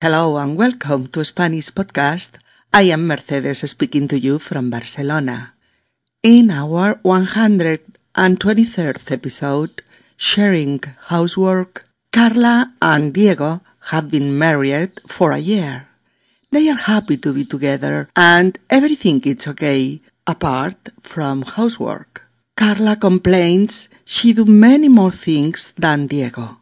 [0.00, 2.34] Hello and welcome to Spanish Podcast.
[2.72, 5.54] I am Mercedes speaking to you from Barcelona.
[6.22, 9.82] In our 123rd episode,
[10.16, 10.80] Sharing
[11.10, 15.88] Housework, Carla and Diego have been married for a year.
[16.52, 22.22] They are happy to be together and everything is okay apart from housework.
[22.54, 26.58] Carla complains she do many more things than Diego.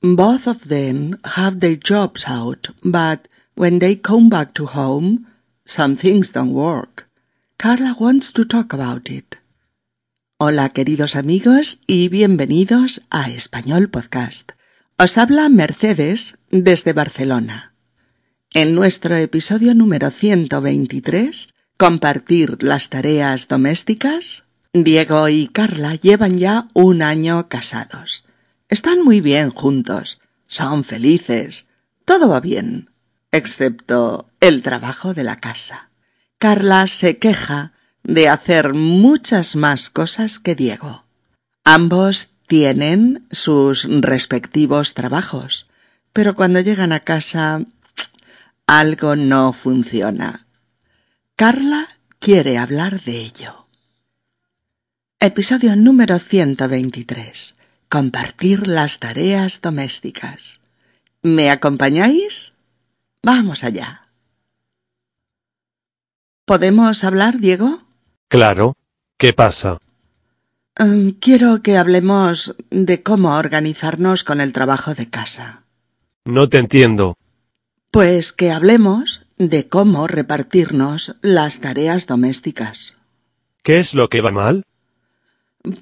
[0.00, 3.26] Both of them have their jobs out, but
[3.56, 5.26] when they come back to home,
[5.66, 7.08] some things don't work.
[7.58, 9.38] Carla wants to talk about it.
[10.38, 14.52] Hola queridos amigos y bienvenidos a Español Podcast.
[14.98, 17.74] Os habla Mercedes desde Barcelona.
[18.54, 27.02] En nuestro episodio número 123, Compartir las tareas domésticas, Diego y Carla llevan ya un
[27.02, 28.27] año casados.
[28.68, 31.68] Están muy bien juntos, son felices,
[32.04, 32.90] todo va bien,
[33.32, 35.90] excepto el trabajo de la casa.
[36.38, 41.06] Carla se queja de hacer muchas más cosas que Diego.
[41.64, 45.68] Ambos tienen sus respectivos trabajos,
[46.12, 47.64] pero cuando llegan a casa
[48.66, 50.46] algo no funciona.
[51.36, 53.66] Carla quiere hablar de ello.
[55.20, 57.57] Episodio número 123.
[57.88, 60.60] Compartir las tareas domésticas.
[61.22, 62.52] ¿Me acompañáis?
[63.22, 64.08] Vamos allá.
[66.44, 67.84] ¿Podemos hablar, Diego?
[68.28, 68.76] Claro.
[69.16, 69.78] ¿Qué pasa?
[70.78, 75.62] Um, quiero que hablemos de cómo organizarnos con el trabajo de casa.
[76.26, 77.16] No te entiendo.
[77.90, 82.98] Pues que hablemos de cómo repartirnos las tareas domésticas.
[83.62, 84.64] ¿Qué es lo que va mal?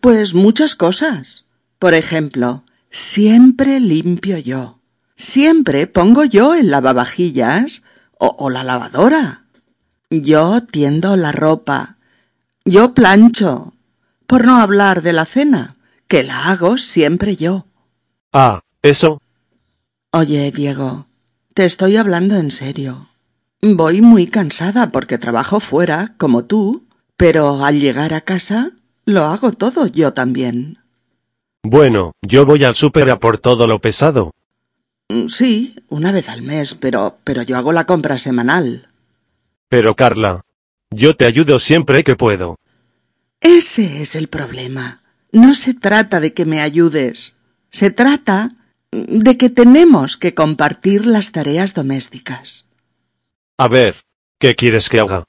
[0.00, 1.45] Pues muchas cosas.
[1.78, 4.80] Por ejemplo, siempre limpio yo.
[5.14, 7.82] Siempre pongo yo el lavavajillas
[8.18, 9.44] o, o la lavadora.
[10.10, 11.96] Yo tiendo la ropa.
[12.64, 13.74] Yo plancho.
[14.26, 15.76] Por no hablar de la cena,
[16.08, 17.66] que la hago siempre yo.
[18.32, 19.20] Ah, eso.
[20.12, 21.06] Oye, Diego,
[21.54, 23.08] te estoy hablando en serio.
[23.62, 26.86] Voy muy cansada porque trabajo fuera, como tú,
[27.16, 28.72] pero al llegar a casa
[29.04, 30.78] lo hago todo yo también.
[31.68, 34.30] Bueno, yo voy al súper a por todo lo pesado.
[35.08, 38.88] Mm, Sí, una vez al mes, pero pero yo hago la compra semanal.
[39.68, 40.42] Pero Carla,
[40.90, 42.54] yo te ayudo siempre que puedo.
[43.40, 45.02] Ese es el problema.
[45.32, 47.36] No se trata de que me ayudes.
[47.70, 48.52] Se trata
[48.92, 52.68] de que tenemos que compartir las tareas domésticas.
[53.58, 54.04] A ver,
[54.38, 55.24] ¿qué quieres que haga?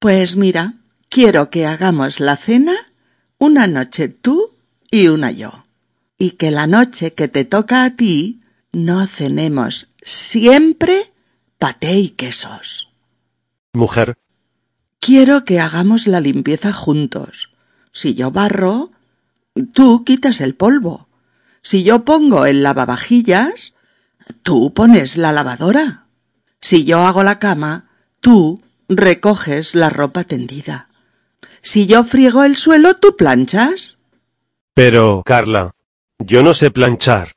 [0.00, 0.74] Pues mira,
[1.08, 2.74] quiero que hagamos la cena
[3.38, 4.56] una noche tú
[4.90, 5.64] y una yo.
[6.18, 8.40] Y que la noche que te toca a ti
[8.72, 11.12] no cenemos siempre
[11.58, 12.90] paté y quesos.
[13.72, 14.16] Mujer,
[15.00, 17.50] Quiero que hagamos la limpieza juntos.
[17.90, 18.92] Si yo barro,
[19.72, 21.08] tú quitas el polvo.
[21.62, 23.72] Si yo pongo el lavavajillas,
[24.42, 26.04] tú pones la lavadora.
[26.60, 27.88] Si yo hago la cama,
[28.20, 30.88] tú recoges la ropa tendida.
[31.62, 33.96] Si yo friego el suelo, tú planchas.
[34.74, 35.72] Pero Carla,
[36.18, 37.32] yo no sé planchar.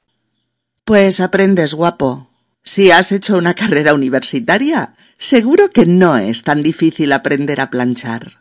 [0.83, 2.29] Pues aprendes guapo.
[2.63, 8.39] Si has hecho una carrera universitaria, seguro que no es tan difícil aprender a planchar.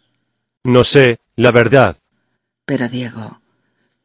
[0.64, 1.97] No sé, la verdad.
[2.64, 3.41] Pero Diego,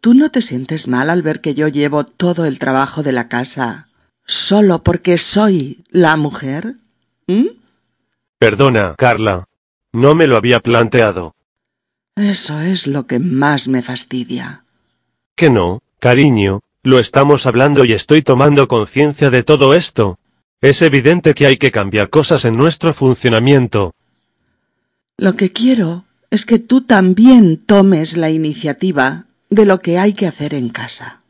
[0.01, 3.27] ¿tú no te sientes mal al ver que yo llevo todo el trabajo de la
[3.27, 3.89] casa
[4.25, 6.75] solo porque soy la mujer?
[7.27, 7.47] ¿Mm?
[8.39, 9.45] Perdona, Carla.
[9.93, 11.35] No me lo había planteado.
[12.15, 14.63] Eso es lo que más me fastidia.
[15.37, 20.17] Que no, cariño, lo estamos hablando y estoy tomando conciencia de todo esto.
[20.61, 23.93] Es evidente que hay que cambiar cosas en nuestro funcionamiento.
[25.15, 30.25] Lo que quiero es que tú también tomes la iniciativa de lo que hay que
[30.25, 31.21] hacer en casa.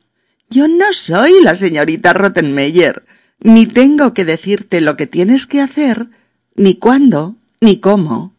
[0.50, 3.04] Yo no soy la señorita Rottenmeier,
[3.42, 6.08] ni tengo que decirte lo que tienes que hacer,
[6.56, 8.34] ni cuándo, ni cómo.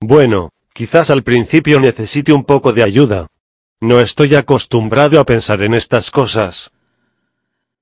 [0.00, 3.28] Bueno, quizás al principio necesite un poco de ayuda.
[3.82, 6.70] No estoy acostumbrado a pensar en estas cosas.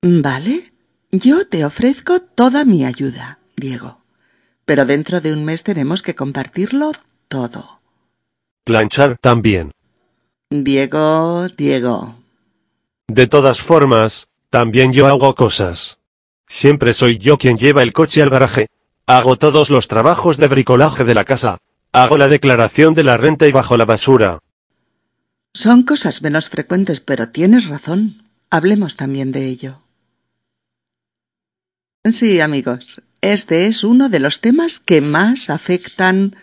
[0.01, 0.73] Vale,
[1.11, 3.99] yo te ofrezco toda mi ayuda, Diego.
[4.65, 6.91] Pero dentro de un mes tenemos que compartirlo
[7.27, 7.81] todo.
[8.63, 9.73] Planchar también.
[10.49, 12.15] Diego, Diego.
[13.07, 15.99] De todas formas, también yo hago cosas.
[16.47, 18.69] Siempre soy yo quien lleva el coche al garaje.
[19.05, 21.59] Hago todos los trabajos de bricolaje de la casa.
[21.91, 24.39] Hago la declaración de la renta y bajo la basura.
[25.53, 28.23] Son cosas menos frecuentes, pero tienes razón.
[28.49, 29.83] Hablemos también de ello.
[32.03, 36.35] Sí, amigos, este es uno de los temas que más afectan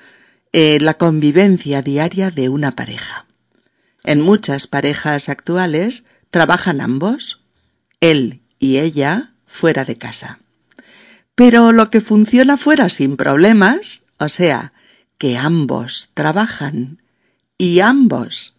[0.53, 3.27] eh, la convivencia diaria de una pareja.
[4.05, 7.41] En muchas parejas actuales trabajan ambos,
[8.01, 10.39] él y ella, fuera de casa.
[11.35, 14.73] Pero lo que funciona fuera sin problemas, o sea,
[15.19, 17.03] que ambos trabajan
[17.57, 18.55] y ambos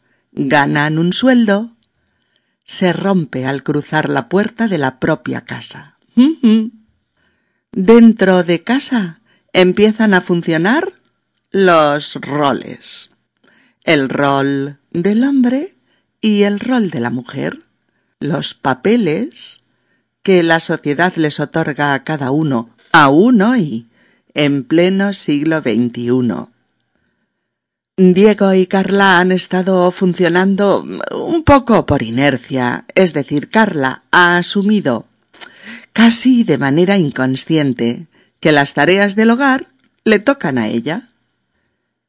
[0.48, 1.76] ganan un sueldo,
[2.64, 5.98] se rompe al cruzar la puerta de la propia casa.
[7.72, 9.22] Dentro de casa
[9.54, 10.94] empiezan a funcionar
[11.52, 13.10] los roles.
[13.84, 15.76] El rol del hombre
[16.22, 17.60] y el rol de la mujer.
[18.20, 19.62] Los papeles
[20.24, 23.88] que la sociedad les otorga a cada uno, aún hoy,
[24.34, 26.50] en pleno siglo XXI.
[28.02, 35.06] Diego y Carla han estado funcionando un poco por inercia, es decir, Carla ha asumido
[35.92, 38.08] casi de manera inconsciente
[38.40, 39.68] que las tareas del hogar
[40.06, 41.10] le tocan a ella.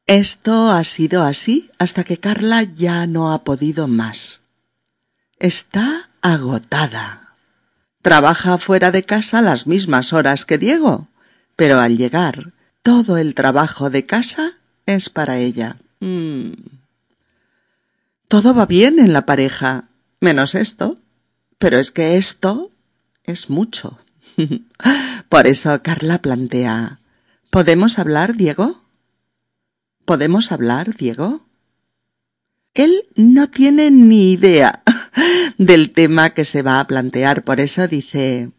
[0.07, 4.39] Esto ha sido así hasta que Carla ya no ha podido más.
[5.39, 7.35] Está agotada.
[8.01, 11.09] Trabaja fuera de casa las mismas horas que Diego,
[11.57, 14.55] pero al llegar todo el trabajo de casa
[14.93, 15.77] es para ella.
[15.99, 16.51] Mm.
[18.27, 19.89] Todo va bien en la pareja,
[20.19, 20.97] menos esto.
[21.57, 22.71] Pero es que esto
[23.23, 23.99] es mucho.
[25.29, 26.99] Por eso Carla plantea
[27.51, 28.81] ¿Podemos hablar, Diego?
[30.05, 31.45] ¿Podemos hablar, Diego?
[32.73, 34.83] Él no tiene ni idea
[35.57, 38.51] del tema que se va a plantear, por eso dice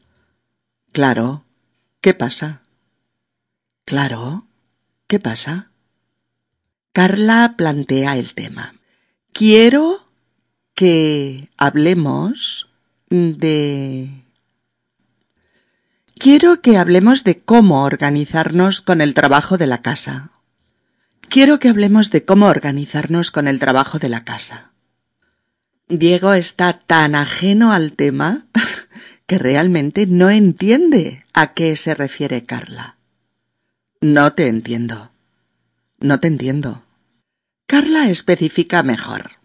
[0.93, 1.46] Claro,
[2.02, 2.61] ¿qué pasa?
[3.87, 4.46] Claro,
[5.06, 5.71] ¿qué pasa?
[6.92, 8.74] Carla plantea el tema.
[9.32, 10.08] Quiero
[10.74, 12.68] que hablemos
[13.08, 14.10] de...
[16.18, 20.30] Quiero que hablemos de cómo organizarnos con el trabajo de la casa.
[21.28, 24.72] Quiero que hablemos de cómo organizarnos con el trabajo de la casa.
[25.88, 28.46] Diego está tan ajeno al tema
[29.26, 32.98] que realmente no entiende a qué se refiere Carla.
[34.02, 35.11] No te entiendo.
[36.02, 36.84] No te entiendo.
[37.69, 39.38] Carla especifica mejor.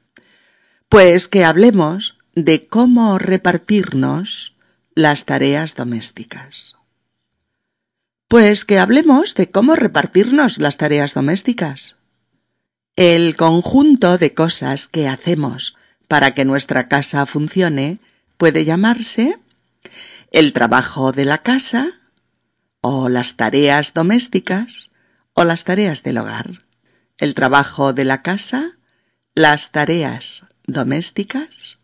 [0.90, 4.56] Pues que hablemos de cómo repartirnos
[4.96, 6.76] las tareas domésticas.
[8.28, 11.96] Pues que hablemos de cómo repartirnos las tareas domésticas.
[12.96, 15.78] El conjunto de cosas que hacemos
[16.08, 18.00] para que nuestra casa funcione
[18.38, 19.38] puede llamarse
[20.32, 21.88] el trabajo de la casa
[22.82, 24.90] o las tareas domésticas
[25.38, 26.64] o las tareas del hogar,
[27.20, 28.80] el trabajo de la casa,
[29.36, 31.78] las tareas domésticas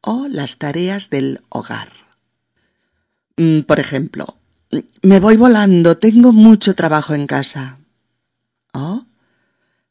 [0.00, 1.92] o las tareas del hogar.
[3.36, 4.38] Mm, por ejemplo,
[5.02, 7.78] me voy volando, tengo mucho trabajo en casa.
[8.72, 9.06] Oh,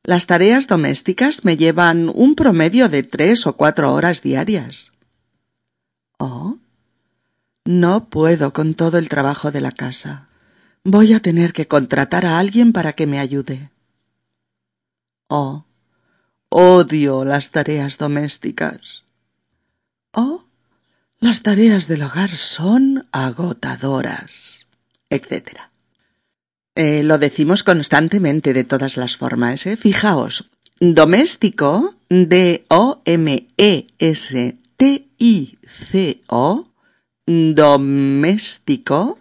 [0.03, 4.93] las tareas domésticas me llevan un promedio de tres o cuatro horas diarias.
[6.19, 6.57] Oh,
[7.65, 10.29] no puedo con todo el trabajo de la casa.
[10.85, 13.71] Voy a tener que contratar a alguien para que me ayude.
[15.29, 15.63] Oh,
[16.49, 19.03] odio las tareas domésticas.
[20.11, 20.43] Oh,
[21.19, 24.67] las tareas del hogar son agotadoras,
[25.09, 25.57] etc.
[26.75, 29.65] Eh, lo decimos constantemente de todas las formas.
[29.65, 29.77] ¿eh?
[29.77, 30.49] Fijaos,
[30.81, 32.73] doméstico, D-O-M-E-S-T-I-C-O,
[37.25, 39.19] doméstico,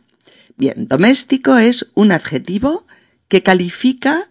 [0.57, 2.87] Bien, doméstico es un adjetivo
[3.29, 4.31] que califica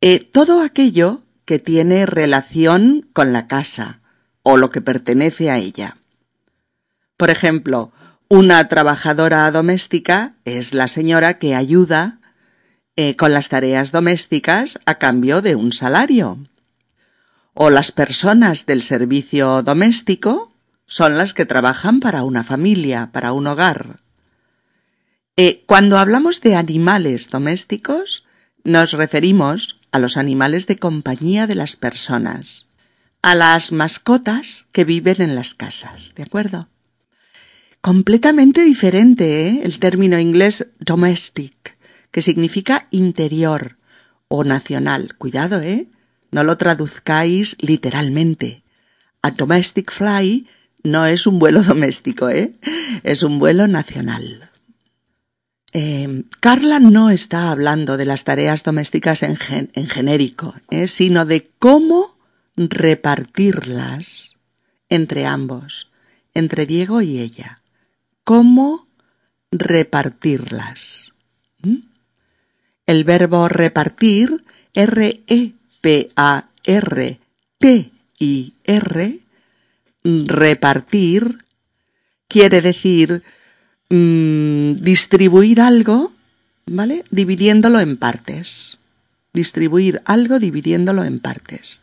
[0.00, 4.00] eh, todo aquello que tiene relación con la casa
[4.42, 5.98] o lo que pertenece a ella.
[7.16, 7.92] Por ejemplo,
[8.28, 12.20] una trabajadora doméstica es la señora que ayuda
[12.96, 16.38] eh, con las tareas domésticas a cambio de un salario.
[17.52, 20.52] O las personas del servicio doméstico
[20.86, 24.03] son las que trabajan para una familia, para un hogar.
[25.36, 28.24] Eh, cuando hablamos de animales domésticos,
[28.62, 32.68] nos referimos a los animales de compañía de las personas,
[33.20, 36.68] a las mascotas que viven en las casas, ¿de acuerdo?
[37.80, 39.60] Completamente diferente, ¿eh?
[39.64, 41.76] El término inglés domestic,
[42.12, 43.76] que significa interior
[44.28, 45.16] o nacional.
[45.18, 45.88] Cuidado, ¿eh?
[46.30, 48.62] No lo traduzcáis literalmente.
[49.20, 50.46] A domestic fly
[50.84, 52.54] no es un vuelo doméstico, ¿eh?
[53.02, 54.52] Es un vuelo nacional.
[55.76, 62.16] Eh, Carla no está hablando de las tareas domésticas en, genérico, eh, sino de cómo
[62.56, 64.36] repartirlas
[64.88, 65.90] entre ambos,
[66.32, 67.60] entre Diego y ella.
[68.22, 68.86] Cómo
[69.50, 71.12] repartirlas.
[71.62, 71.78] ¿Mm?
[72.86, 75.54] El verbo repartir, R-E-P-A-R-T-I-R,
[80.04, 81.38] repartir,
[82.28, 83.24] quiere decir
[83.90, 86.12] mm, distribuir algo,
[86.66, 87.04] ¿vale?
[87.10, 88.78] Dividiéndolo en partes.
[89.32, 91.82] Distribuir algo dividiéndolo en partes.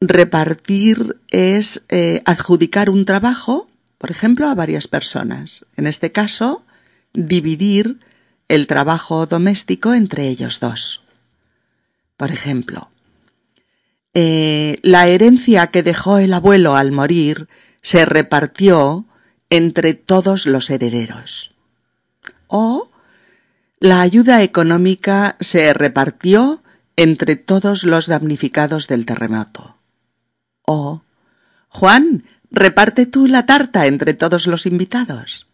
[0.00, 5.64] Repartir es eh, adjudicar un trabajo, por ejemplo, a varias personas.
[5.76, 6.64] En este caso,
[7.12, 7.98] dividir
[8.48, 11.02] el trabajo doméstico entre ellos dos.
[12.16, 12.90] Por ejemplo,
[14.14, 17.48] eh, la herencia que dejó el abuelo al morir
[17.82, 19.04] se repartió
[19.50, 21.52] entre todos los herederos.
[22.48, 22.90] O
[23.78, 26.62] la ayuda económica se repartió
[26.96, 29.76] entre todos los damnificados del terremoto.
[30.62, 31.02] Oh,
[31.68, 35.46] Juan, reparte tú la tarta entre todos los invitados.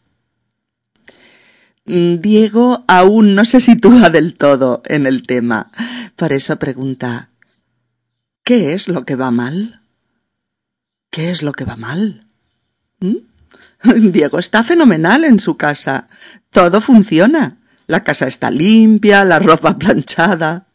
[1.84, 5.72] Diego aún no se sitúa del todo en el tema.
[6.14, 7.30] Por eso pregunta
[8.44, 9.82] ¿Qué es lo que va mal?
[11.10, 12.26] ¿Qué es lo que va mal?
[13.00, 13.31] ¿Mm?
[13.96, 16.08] Diego está fenomenal en su casa.
[16.50, 17.58] Todo funciona.
[17.86, 20.66] La casa está limpia, la ropa planchada.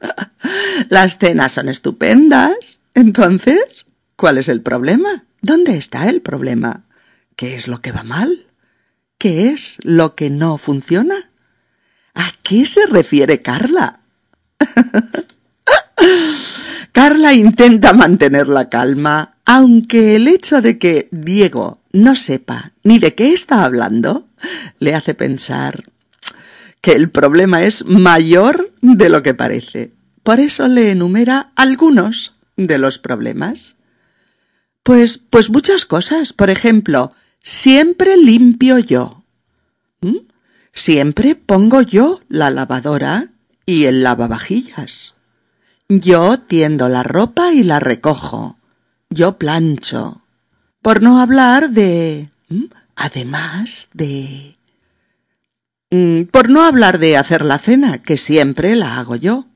[0.88, 2.80] Las cenas son estupendas.
[2.94, 5.26] Entonces, ¿Cuál es el problema?
[5.42, 6.84] ¿Dónde está el problema?
[7.36, 8.46] ¿Qué es lo que va mal?
[9.18, 11.30] ¿Qué es lo que no funciona?
[12.14, 14.00] ¿A qué se refiere Carla?
[16.92, 23.14] Carla intenta mantener la calma, aunque el hecho de que Diego no sepa ni de
[23.14, 24.28] qué está hablando
[24.78, 25.84] le hace pensar
[26.80, 29.92] que el problema es mayor de lo que parece.
[30.22, 33.76] Por eso le enumera algunos de los problemas.
[34.82, 36.32] Pues, pues muchas cosas.
[36.32, 37.12] Por ejemplo,
[37.42, 39.24] siempre limpio yo.
[40.00, 40.28] ¿Mm?
[40.72, 43.32] Siempre pongo yo la lavadora
[43.64, 45.14] y el lavavajillas.
[45.88, 48.58] Yo tiendo la ropa y la recojo.
[49.16, 50.20] Yo plancho.
[50.82, 52.28] Por no hablar de...
[52.94, 54.58] Además de...
[55.90, 59.46] Mm, por no hablar de hacer la cena, que siempre la hago yo.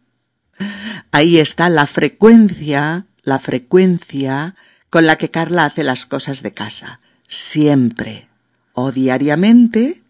[1.10, 4.54] Ahí está la frecuencia, la frecuencia
[4.88, 8.28] con la que Carla hace las cosas de casa, siempre,
[8.72, 10.02] o diariamente,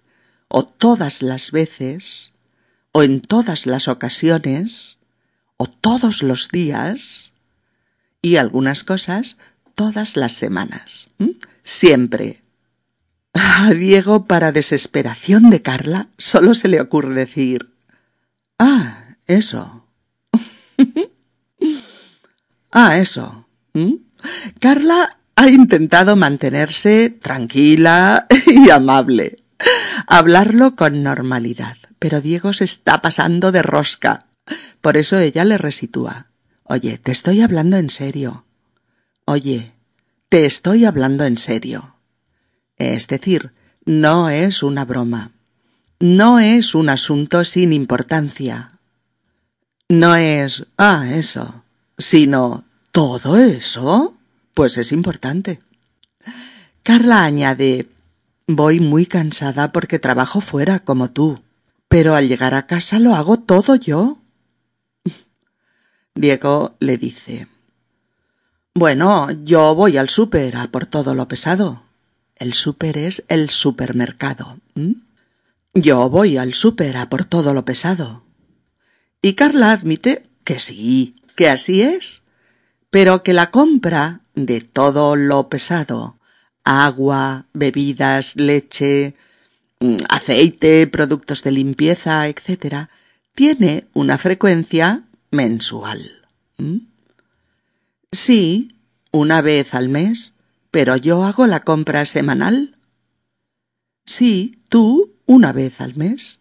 [0.47, 2.31] o todas las veces,
[2.93, 4.99] o en todas las ocasiones,
[5.57, 7.30] o todos los días,
[8.23, 9.37] y algunas cosas
[9.75, 11.09] todas las semanas.
[11.63, 12.43] Siempre.
[13.33, 17.71] A Diego, para desesperación de Carla, solo se le ocurre decir
[18.59, 19.87] Ah, eso.
[22.73, 23.47] ah, eso.
[24.59, 29.43] Carla ha intentado mantenerse tranquila y amable,
[30.07, 34.27] hablarlo con normalidad, pero Diego se está pasando de rosca.
[34.83, 36.30] Por eso ella le resitúa.
[36.71, 38.45] Oye, te estoy hablando en serio.
[39.25, 39.73] Oye,
[40.29, 41.97] te estoy hablando en serio.
[42.77, 43.51] Es decir,
[43.85, 45.33] no es una broma.
[45.99, 48.79] No es un asunto sin importancia.
[49.89, 51.65] No es, ah, eso,
[51.99, 52.63] sino
[52.93, 54.15] ¿Todo eso?
[54.55, 55.61] Pues es importante.
[56.85, 57.89] Carla añade
[58.47, 61.43] Voy muy cansada porque trabajo fuera, como tú,
[61.89, 64.20] pero al llegar a casa lo hago todo yo.
[66.15, 67.49] Diego le dice
[68.75, 71.85] Bueno, yo voy al súper a por todo lo pesado.
[72.37, 74.59] El súper es el supermercado.
[75.75, 78.25] Yo voy al súper a por todo lo pesado.
[79.23, 82.23] Y Carla admite que sí, que así es
[82.91, 86.19] pero que la compra de todo lo pesado,
[86.65, 89.15] agua, bebidas, leche,
[89.81, 92.89] mm, aceite, productos de limpieza, etc.,
[93.35, 96.27] tiene una frecuencia mensual.
[96.59, 96.79] ¿Mm?
[98.13, 98.77] Sí,
[99.13, 100.35] una vez al mes,
[100.71, 102.77] pero yo hago la compra semanal.
[104.05, 106.41] Sí, tú una vez al mes,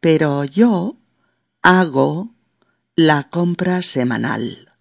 [0.00, 0.96] pero yo
[1.62, 2.34] hago
[2.96, 4.72] la compra semanal.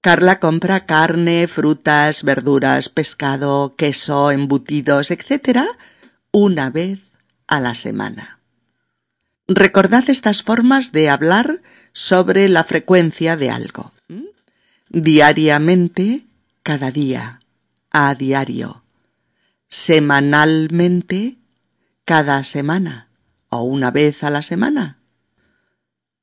[0.00, 5.60] Carla compra carne, frutas, verduras, pescado, queso, embutidos, etc.
[6.32, 7.00] una vez
[7.46, 8.41] a la semana.
[9.48, 13.92] Recordad estas formas de hablar sobre la frecuencia de algo.
[14.88, 16.26] Diariamente,
[16.62, 17.40] cada día,
[17.90, 18.84] a diario.
[19.68, 21.38] Semanalmente,
[22.04, 23.08] cada semana
[23.48, 24.98] o una vez a la semana.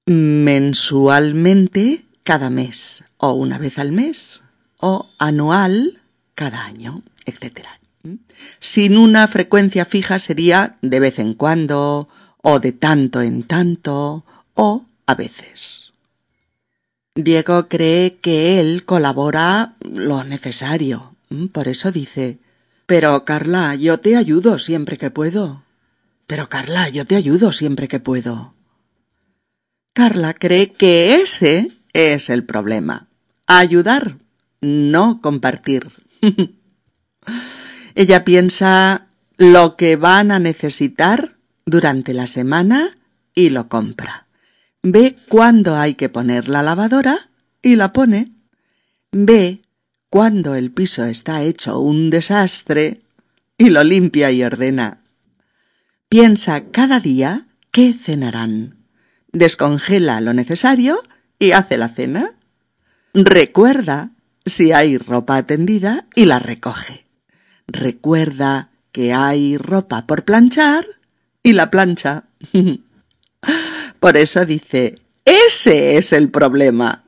[0.06, 4.42] Mensualmente, cada mes o una vez al mes
[4.78, 6.02] o anual
[6.36, 7.68] cada año, etc.
[8.60, 12.08] Sin una frecuencia fija sería de vez en cuando,
[12.41, 15.91] o de tanto en tanto, o a veces.
[17.15, 21.15] Diego cree que él colabora lo necesario.
[21.51, 22.39] Por eso dice,
[22.86, 25.63] pero Carla, yo te ayudo siempre que puedo.
[26.27, 28.53] Pero Carla, yo te ayudo siempre que puedo.
[29.93, 33.08] Carla cree que ese es el problema.
[33.48, 34.17] Ayudar,
[34.62, 35.91] no compartir.
[37.96, 41.38] Ella piensa lo que van a necesitar
[41.70, 42.98] durante la semana
[43.34, 44.28] y lo compra.
[44.82, 47.30] Ve cuándo hay que poner la lavadora
[47.62, 48.28] y la pone.
[49.12, 49.62] Ve
[50.10, 53.02] cuándo el piso está hecho un desastre
[53.58, 55.02] y lo limpia y ordena.
[56.08, 58.78] Piensa cada día qué cenarán.
[59.32, 61.00] Descongela lo necesario
[61.38, 62.34] y hace la cena.
[63.14, 64.12] Recuerda
[64.46, 67.06] si hay ropa tendida y la recoge.
[67.68, 70.86] Recuerda que hay ropa por planchar
[71.43, 72.25] y la plancha.
[74.00, 77.05] por eso dice, ese es el problema.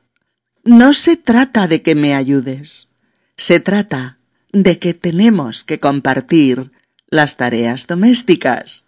[0.64, 2.88] No se trata de que me ayudes,
[3.36, 4.18] se trata
[4.52, 6.70] de que tenemos que compartir
[7.08, 8.84] las tareas domésticas.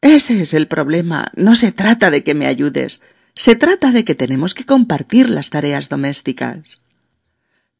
[0.00, 1.32] Ese es el problema.
[1.34, 3.00] No se trata de que me ayudes.
[3.34, 6.80] Se trata de que tenemos que compartir las tareas domésticas.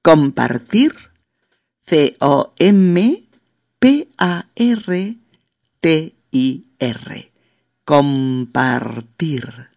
[0.02, 0.94] Compartir.
[6.34, 7.30] C-O-M-P-A-R-T-I-R.
[7.84, 9.68] Compartir.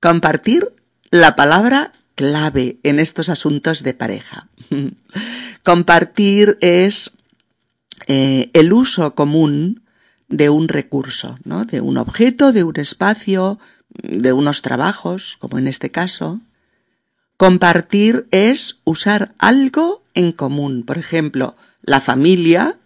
[0.00, 0.68] Compartir
[1.10, 4.48] la palabra clave en estos asuntos de pareja.
[5.62, 7.12] Compartir es
[8.06, 9.82] eh, el uso común
[10.28, 11.64] de un recurso, ¿no?
[11.64, 13.58] De un objeto, de un espacio,
[13.88, 16.40] de unos trabajos, como en este caso.
[17.36, 20.84] Compartir es usar algo en común.
[20.84, 22.78] Por ejemplo, la familia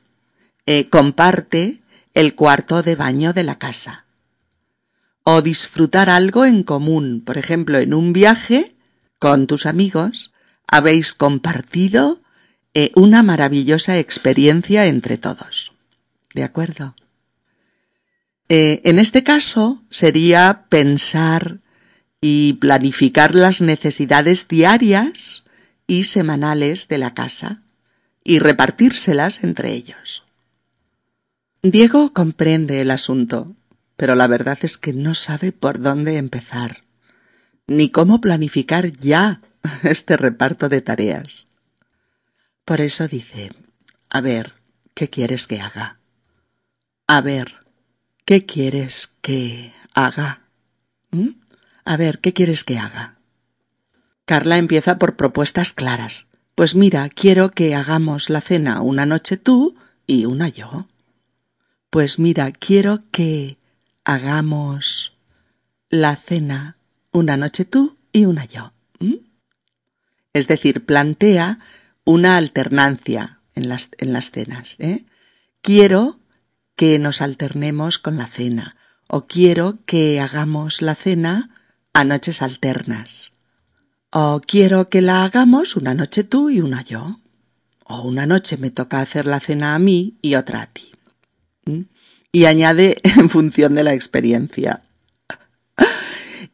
[0.66, 1.80] eh, comparte
[2.18, 4.04] el cuarto de baño de la casa.
[5.22, 7.22] O disfrutar algo en común.
[7.24, 8.74] Por ejemplo, en un viaje
[9.20, 10.32] con tus amigos
[10.66, 12.20] habéis compartido
[12.74, 15.70] eh, una maravillosa experiencia entre todos.
[16.34, 16.96] ¿De acuerdo?
[18.48, 21.60] Eh, en este caso sería pensar
[22.20, 25.44] y planificar las necesidades diarias
[25.86, 27.62] y semanales de la casa
[28.24, 30.27] y repartírselas entre ellos.
[31.62, 33.56] Diego comprende el asunto,
[33.96, 36.78] pero la verdad es que no sabe por dónde empezar,
[37.66, 39.40] ni cómo planificar ya
[39.82, 41.46] este reparto de tareas.
[42.64, 43.52] Por eso dice,
[44.10, 44.54] a ver,
[44.94, 45.98] ¿qué quieres que haga?
[47.06, 47.68] A ver,
[48.28, 50.42] ¿Qué quieres que haga?
[51.12, 51.28] ¿Mm?
[51.86, 53.16] A ver, ¿qué quieres que haga?
[54.26, 56.26] Carla empieza por propuestas claras.
[56.54, 60.88] Pues mira, quiero que hagamos la cena una noche tú y una yo.
[61.90, 63.58] Pues mira, quiero que
[64.04, 65.14] hagamos
[65.90, 66.76] la cena
[67.12, 68.72] una noche tú y una yo.
[70.32, 71.58] Es decir, plantea
[72.04, 74.76] una alternancia en las, en las cenas.
[74.78, 75.04] ¿eh?
[75.62, 76.20] Quiero
[76.76, 78.76] que nos alternemos con la cena,
[79.08, 81.50] o quiero que hagamos la cena
[81.92, 83.32] a noches alternas,
[84.10, 87.18] o quiero que la hagamos una noche tú y una yo,
[87.84, 90.92] o una noche me toca hacer la cena a mí y otra a ti.
[92.32, 94.82] Y añade en función de la experiencia.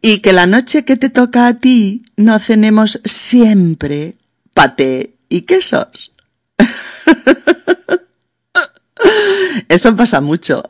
[0.00, 4.16] Y que la noche que te toca a ti no cenemos siempre
[4.52, 6.12] paté y quesos.
[9.68, 10.62] Eso pasa mucho.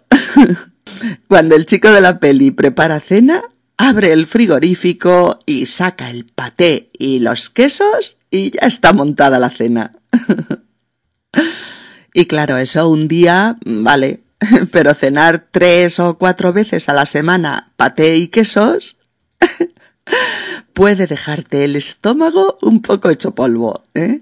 [1.29, 3.43] Cuando el chico de la peli prepara cena,
[3.77, 9.51] abre el frigorífico y saca el paté y los quesos y ya está montada la
[9.51, 9.97] cena.
[12.15, 14.21] y claro, eso un día, vale,
[14.73, 18.97] pero cenar tres o cuatro veces a la semana paté y quesos
[20.73, 23.85] puede dejarte el estómago un poco hecho polvo.
[23.95, 24.21] ¿eh?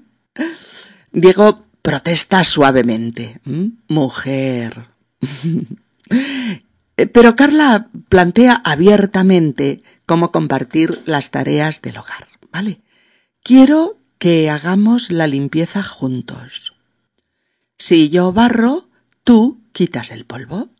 [1.13, 3.41] Diego protesta suavemente.
[3.89, 4.89] Mujer.
[7.13, 12.81] Pero Carla plantea abiertamente cómo compartir las tareas del hogar, ¿vale?
[13.43, 16.75] Quiero que hagamos la limpieza juntos.
[17.79, 18.89] Si yo barro,
[19.25, 20.71] tú quitas el polvo.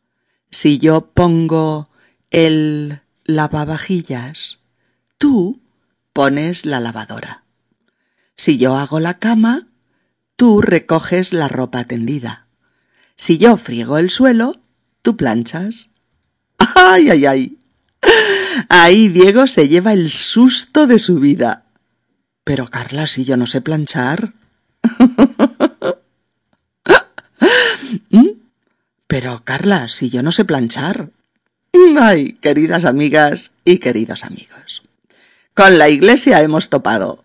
[0.51, 1.89] Si yo pongo
[2.31, 4.59] el lavavajillas,
[5.19, 5.61] tú
[6.13, 7.45] pones la lavadora.
[8.37, 9.69] Si yo hago la cama,
[10.37, 12.47] tú recoges la ropa tendida.
[13.17, 14.61] Si yo friego el suelo,
[15.03, 15.89] tú planchas.
[16.59, 17.59] ¡Ay, ay, ay!
[18.69, 21.65] Ahí Diego se lleva el susto de su vida.
[22.45, 24.35] Pero Carla, si yo no sé planchar.
[29.13, 31.11] Pero, Carla, si yo no sé planchar.
[32.01, 34.85] Ay, queridas amigas y queridos amigos.
[35.53, 37.23] Con la iglesia hemos topado.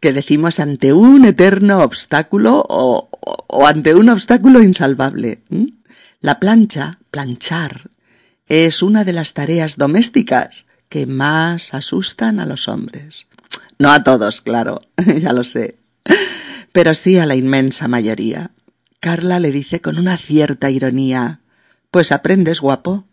[0.00, 5.42] Que decimos ante un eterno obstáculo o, o ante un obstáculo insalvable.
[6.22, 7.90] La plancha, planchar,
[8.46, 13.26] es una de las tareas domésticas que más asustan a los hombres.
[13.78, 14.80] No a todos, claro,
[15.20, 15.76] ya lo sé,
[16.72, 18.52] pero sí a la inmensa mayoría.
[19.00, 21.40] Carla le dice con una cierta ironía,
[21.90, 23.06] Pues aprendes, guapo.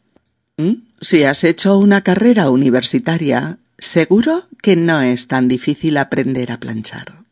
[1.01, 7.23] Si has hecho una carrera universitaria, seguro que no es tan difícil aprender a planchar.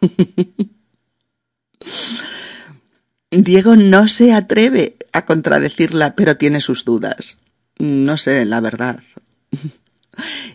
[3.30, 7.38] Diego no se atreve a contradecirla, pero tiene sus dudas.
[7.78, 9.00] No sé, la verdad.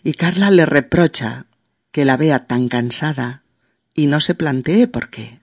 [0.04, 1.48] Y Carla le reprocha
[1.92, 3.42] que la vea tan cansada
[3.96, 5.37] y no se plantee por qué.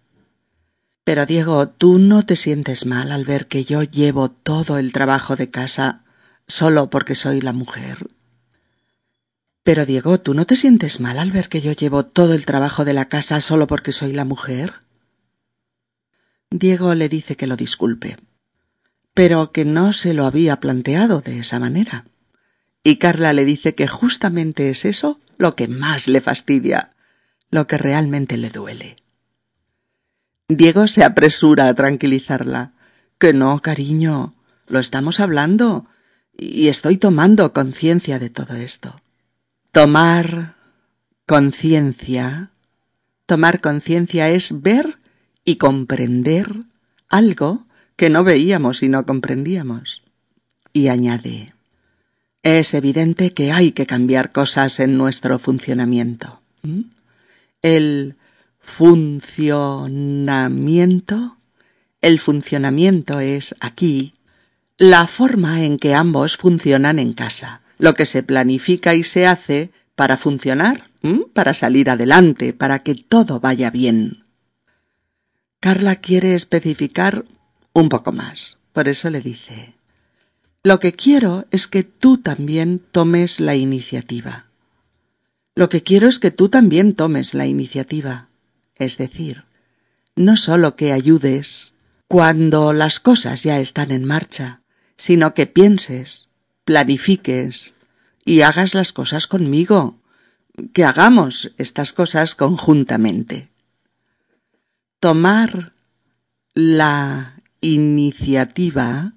[1.05, 5.37] Pero Diego, tú no te sientes mal al ver que yo llevo todo el trabajo
[5.37, 6.03] de casa
[6.49, 8.09] solo porque soy la mujer.
[9.63, 12.87] Pero Diego, ¿tú no te sientes mal al ver que yo llevo todo el trabajo
[12.87, 14.73] de la casa solo porque soy la mujer?
[16.51, 18.17] Diego le dice que lo disculpe,
[19.13, 22.07] pero que no se lo había planteado de esa manera.
[22.83, 26.95] Y Carla le dice que justamente es eso lo que más le fastidia,
[27.51, 28.97] lo que realmente le duele.
[30.49, 32.73] Diego se apresura a tranquilizarla.
[33.19, 34.35] Que no, cariño,
[34.67, 35.87] lo estamos hablando
[36.37, 39.01] y estoy tomando conciencia de todo esto.
[39.73, 40.57] Tomar
[41.27, 42.51] conciencia.
[43.27, 44.99] Tomar conciencia es ver
[45.45, 46.49] y comprender
[47.09, 47.65] algo
[47.97, 50.03] que no veíamos y no comprendíamos.
[50.73, 51.55] Y añade,
[52.43, 56.43] es evidente que hay que cambiar cosas en nuestro funcionamiento.
[57.63, 58.17] El
[58.65, 61.37] funcionamiento,
[62.01, 64.15] el funcionamiento es aquí
[64.77, 69.71] la forma en que ambos funcionan en casa, lo que se planifica y se hace
[69.95, 70.91] para funcionar,
[71.33, 74.25] para salir adelante, para que todo vaya bien.
[75.61, 77.25] Carla quiere especificar
[77.73, 78.59] un poco más.
[78.73, 79.75] Por eso le dice,
[80.65, 84.47] lo que quiero es que tú también tomes la iniciativa.
[85.55, 88.29] Lo que quiero es que tú también tomes la iniciativa.
[88.77, 89.45] Es decir,
[90.17, 91.75] no solo que ayudes
[92.09, 94.61] cuando las cosas ya están en marcha,
[94.97, 96.29] sino que pienses,
[96.65, 97.73] planifiques
[98.25, 99.99] y hagas las cosas conmigo,
[100.73, 103.49] que hagamos estas cosas conjuntamente
[105.05, 105.75] tomar
[106.55, 109.13] la iniciativa.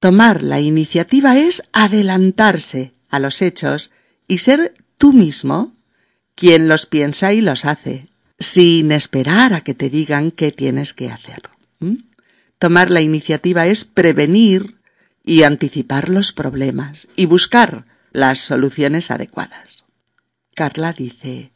[0.00, 3.92] Tomar la iniciativa es adelantarse a los hechos
[4.26, 5.76] y ser tú mismo
[6.34, 8.08] quien los piensa y los hace,
[8.42, 11.42] sin esperar a que te digan qué tienes que hacer.
[12.58, 14.76] Tomar la iniciativa es prevenir
[15.24, 19.84] y anticipar los problemas y buscar las soluciones adecuadas.
[20.54, 21.52] Carla dice,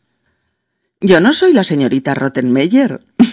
[1.01, 3.01] yo no soy la señorita Rottenmeier.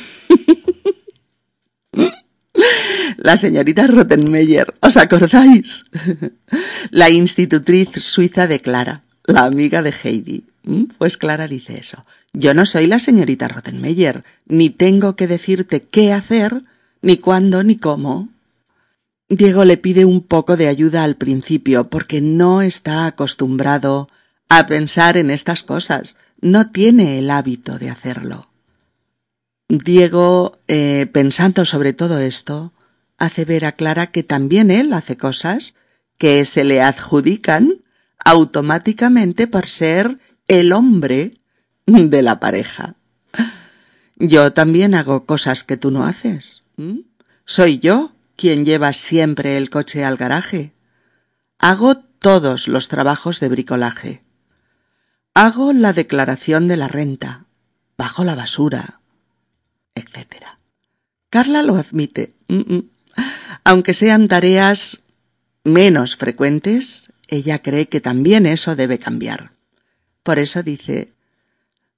[3.17, 5.85] La señorita Rottenmeier, ¿os acordáis?
[6.91, 10.45] La institutriz suiza de Clara, la amiga de Heidi.
[10.63, 10.85] ¿Mm?
[10.97, 12.05] Pues Clara dice eso.
[12.31, 16.63] Yo no soy la señorita Rottenmeier, ni tengo que decirte qué hacer,
[17.01, 18.29] ni cuándo, ni cómo.
[19.29, 24.09] Diego le pide un poco de ayuda al principio, porque no está acostumbrado
[24.49, 28.49] a pensar en estas cosas, no tiene el hábito de hacerlo.
[29.69, 32.73] Diego, eh, pensando sobre todo esto,
[33.17, 35.75] hace ver a Clara que también él hace cosas
[36.17, 37.81] que se le adjudican
[38.23, 41.31] automáticamente por ser el hombre
[41.85, 42.95] de la pareja.
[44.15, 46.63] Yo también hago cosas que tú no haces.
[47.45, 50.73] Soy yo quien lleva siempre el coche al garaje.
[51.59, 54.23] Hago todos los trabajos de bricolaje.
[55.33, 57.45] Hago la declaración de la renta,
[57.97, 59.01] bajo la basura,
[59.95, 60.45] etc.
[61.29, 62.33] Carla lo admite.
[63.63, 65.01] Aunque sean tareas
[65.63, 69.53] menos frecuentes, ella cree que también eso debe cambiar.
[70.23, 71.13] Por eso dice,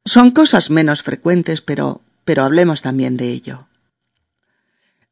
[0.03, 3.67] son cosas menos frecuentes, pero, pero hablemos también de ello.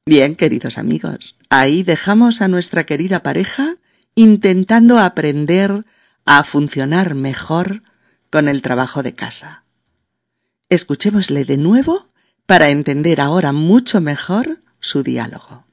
[0.05, 3.75] Bien, queridos amigos, ahí dejamos a nuestra querida pareja
[4.15, 5.85] intentando aprender
[6.25, 7.83] a funcionar mejor
[8.29, 9.63] con el trabajo de casa.
[10.69, 12.09] Escuchémosle de nuevo
[12.45, 15.65] para entender ahora mucho mejor su diálogo.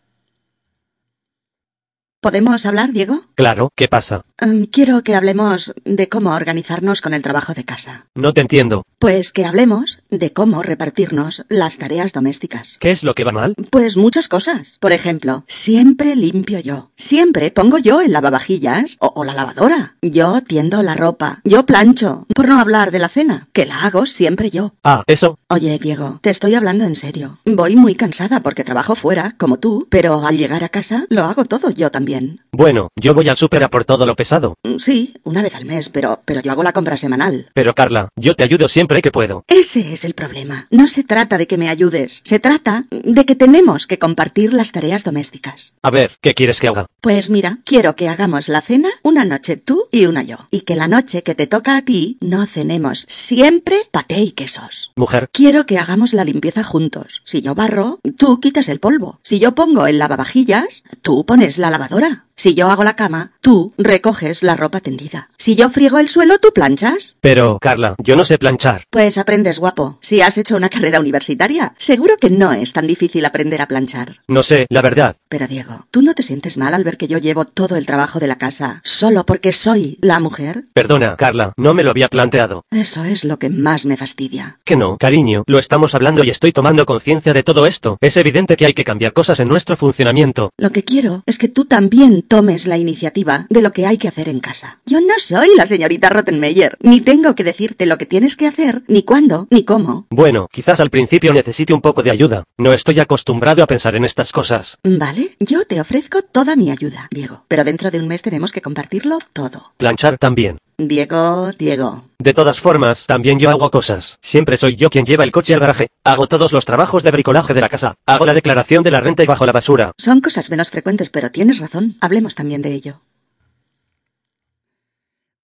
[2.21, 3.23] ¿Podemos hablar, Diego?
[3.35, 4.23] Claro, ¿qué pasa?
[4.41, 8.07] Mm, quiero que hablemos de cómo organizarnos con el trabajo de casa.
[8.15, 8.85] No te entiendo.
[8.99, 12.79] Pues que hablemos de cómo repartirnos las tareas domésticas.
[12.81, 13.55] ¿Qué es lo que va mal?
[13.71, 14.79] Pues muchas cosas.
[14.81, 16.91] Por ejemplo, siempre limpio yo.
[16.97, 19.97] Siempre pongo yo el lavavajillas o, o la lavadora.
[20.01, 21.41] Yo tiendo la ropa.
[21.45, 22.27] Yo plancho.
[22.35, 24.75] Por no hablar de la cena, que la hago siempre yo.
[24.83, 25.39] Ah, eso.
[25.49, 27.41] Oye, Diego, te estoy hablando en serio.
[27.45, 31.45] Voy muy cansada porque trabajo fuera, como tú, pero al llegar a casa lo hago
[31.45, 32.41] todo yo también.
[32.53, 34.30] Bueno, yo voy al súper a por todo lo pesado.
[34.65, 37.51] Mm, Sí, una vez al mes, pero, pero yo hago la compra semanal.
[37.55, 39.45] Pero Carla, yo te ayudo siempre que puedo.
[39.49, 40.67] Ese es el problema.
[40.71, 44.73] No se trata de que me ayudes, se trata de que tenemos que compartir las
[44.73, 45.75] tareas domésticas.
[45.83, 46.87] A ver, ¿qué quieres que haga?
[47.01, 50.49] Pues mira, quiero que hagamos la cena una noche tú y una yo.
[50.51, 54.93] Y que la noche que te toca a ti no cenemos siempre paté y quesos.
[54.97, 57.23] Mujer, Quiero que hagamos la limpieza juntos.
[57.25, 59.21] Si yo barro, tú quitas el polvo.
[59.23, 62.27] Si yo pongo el lavavajillas, tú pones la lavadora.
[62.37, 63.75] Si yo hago la cama, tú
[64.21, 65.31] recoges la ropa tendida.
[65.39, 67.17] Si yo friego el suelo, tú planchas.
[67.21, 68.85] pero Carla, yo no sé planchar.
[68.91, 69.99] Pues aprendes guapo.
[70.01, 74.19] Si has hecho una carrera universitaria, seguro que no es tan difícil aprender a planchar.
[74.29, 75.17] No sé, la verdad.
[75.29, 78.21] Pero Diego, ¿tú no te sientes mal al ver que yo llevo todo el trabajo
[78.21, 80.65] de la casa solo porque soy la mujer?
[80.75, 82.65] Perdona, Carla, no me lo había planteado.
[82.71, 84.59] Eso es lo que más me fastidia.
[84.65, 87.97] Que no, cariño, lo estamos hablando y estoy tomando conciencia de todo esto.
[88.01, 90.51] Es evidente que hay que cambiar cosas en nuestro funcionamiento.
[90.59, 94.09] Lo que quiero es que tú también tomes la iniciativa de lo que hay que
[94.11, 94.81] hacer en casa.
[94.85, 98.83] Yo no soy la señorita Rottenmeier, ni tengo que decirte lo que tienes que hacer,
[98.87, 100.07] ni cuándo, ni cómo.
[100.11, 102.45] Bueno, quizás al principio necesite un poco de ayuda.
[102.59, 104.77] No estoy acostumbrado a pensar en estas cosas.
[104.85, 107.45] Vale, yo te ofrezco toda mi ayuda, Diego.
[107.49, 109.73] Pero dentro de un mes tenemos que compartirlo todo.
[109.79, 110.59] Planchar también.
[110.89, 112.05] Diego, Diego.
[112.19, 114.19] De todas formas, también yo hago cosas.
[114.23, 115.89] Siempre soy yo quien lleva el coche al garaje.
[116.05, 117.95] Hago todos los trabajos de bricolaje de la casa.
[118.07, 119.93] Hago la declaración de la renta y bajo la basura.
[119.99, 121.97] Son cosas menos frecuentes, pero tienes razón.
[122.01, 123.03] Hablemos también de ello.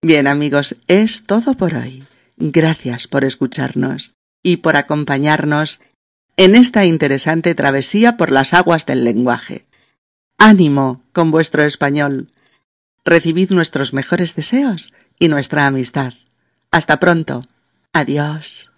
[0.07, 2.05] Bien amigos, es todo por hoy.
[2.37, 5.81] Gracias por escucharnos y por acompañarnos
[6.37, 9.67] en esta interesante travesía por las aguas del lenguaje.
[10.39, 12.31] Ánimo con vuestro español.
[13.05, 16.15] Recibid nuestros mejores deseos y nuestra amistad.
[16.71, 17.43] Hasta pronto.
[17.93, 18.71] Adiós.